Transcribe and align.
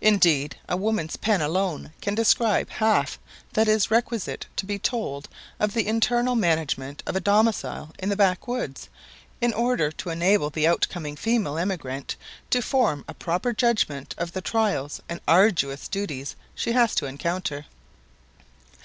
Indeed, 0.00 0.56
a 0.68 0.76
woman's 0.76 1.16
pen 1.16 1.40
alone 1.40 1.92
can 2.00 2.16
describe 2.16 2.68
half 2.70 3.20
that 3.52 3.68
is 3.68 3.88
requisite 3.88 4.46
to 4.56 4.66
be 4.66 4.80
told 4.80 5.28
of 5.60 5.74
the 5.74 5.86
internal 5.86 6.34
management 6.34 7.04
of 7.06 7.14
a 7.14 7.20
domicile 7.20 7.92
in 8.00 8.08
the 8.08 8.16
backwoods, 8.16 8.88
in 9.40 9.52
order 9.52 9.92
to 9.92 10.10
enable 10.10 10.50
the 10.50 10.66
outcoming 10.66 11.14
female 11.14 11.56
emigrant 11.56 12.16
to 12.50 12.60
form 12.62 13.04
a 13.06 13.14
proper 13.14 13.52
judgment 13.52 14.12
of 14.18 14.32
the 14.32 14.40
trials 14.42 15.00
and 15.08 15.20
arduous 15.28 15.86
duties 15.86 16.34
she 16.56 16.72
has 16.72 16.92
to 16.96 17.06
encounter. 17.06 17.66